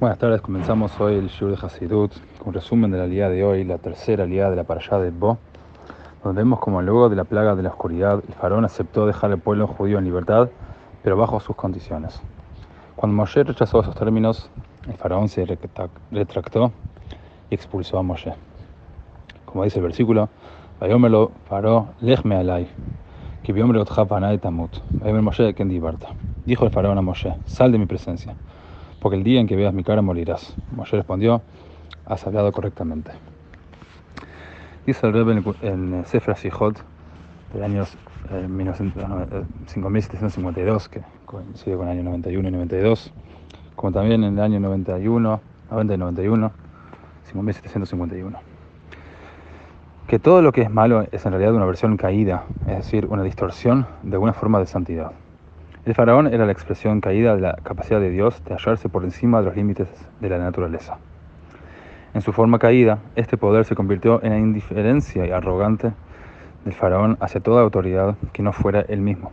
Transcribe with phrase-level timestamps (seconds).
[0.00, 3.64] Buenas tardes, comenzamos hoy el Shur de Hasidut con resumen de la liada de hoy,
[3.64, 5.38] la tercera liada de la parashá de Bo,
[6.22, 9.40] donde vemos como luego de la plaga de la oscuridad, el faraón aceptó dejar al
[9.40, 10.50] pueblo judío en libertad,
[11.02, 12.22] pero bajo sus condiciones.
[12.94, 14.48] Cuando Moshe rechazó esos términos,
[14.86, 15.44] el faraón se
[16.12, 16.70] retractó
[17.50, 18.34] y expulsó a Moshe.
[19.46, 20.28] Como dice el versículo,
[20.78, 22.68] Vayomelo faró lejme alay,
[23.42, 24.76] que otjapanay tamut.
[24.92, 25.68] Moshe ken
[26.46, 28.36] Dijo el faraón a Moshe, sal de mi presencia
[29.00, 30.54] porque el día en que veas mi cara morirás.
[30.72, 31.42] Moshe respondió,
[32.06, 33.12] has hablado correctamente.
[34.86, 36.82] Dice el Rebbe en Sefer Sijot
[37.52, 37.84] del año
[39.66, 43.12] 5752, eh, que coincide con el año 91 y 92,
[43.76, 46.52] como también en el año 91, 90 y 91,
[47.24, 48.38] 5751.
[50.06, 53.22] Que todo lo que es malo es en realidad una versión caída, es decir, una
[53.22, 55.12] distorsión de una forma de santidad.
[55.88, 59.38] El faraón era la expresión caída de la capacidad de Dios de hallarse por encima
[59.38, 59.88] de los límites
[60.20, 60.98] de la naturaleza.
[62.12, 65.92] En su forma caída, este poder se convirtió en la indiferencia y arrogante
[66.66, 69.32] del faraón hacia toda autoridad que no fuera él mismo.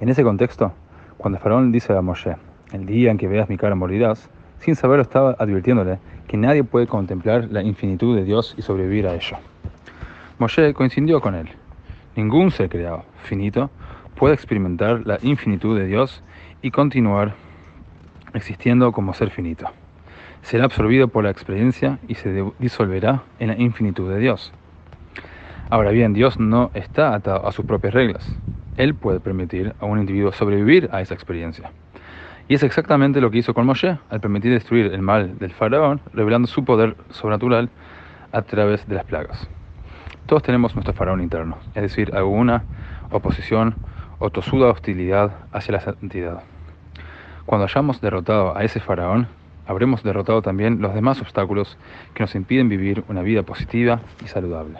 [0.00, 0.72] En ese contexto,
[1.16, 2.34] cuando el faraón dice a Moshe,
[2.72, 6.88] el día en que veas mi cara morirás, sin saberlo estaba advirtiéndole que nadie puede
[6.88, 9.36] contemplar la infinitud de Dios y sobrevivir a ello.
[10.40, 11.48] Moshe coincidió con él.
[12.16, 13.70] Ningún ser creado, finito,
[14.16, 16.22] puede experimentar la infinitud de Dios
[16.62, 17.34] y continuar
[18.34, 19.66] existiendo como ser finito.
[20.42, 24.52] Será absorbido por la experiencia y se disolverá en la infinitud de Dios.
[25.70, 28.36] Ahora bien, Dios no está atado a sus propias reglas.
[28.76, 31.72] Él puede permitir a un individuo sobrevivir a esa experiencia.
[32.48, 36.00] Y es exactamente lo que hizo con Moshe al permitir destruir el mal del faraón,
[36.12, 37.68] revelando su poder sobrenatural
[38.30, 39.48] a través de las plagas.
[40.26, 42.62] Todos tenemos nuestro faraón interno, es decir, alguna
[43.10, 43.74] oposición
[44.18, 46.42] o tosuda hostilidad hacia la santidad.
[47.44, 49.28] Cuando hayamos derrotado a ese faraón,
[49.66, 51.76] habremos derrotado también los demás obstáculos
[52.14, 54.78] que nos impiden vivir una vida positiva y saludable.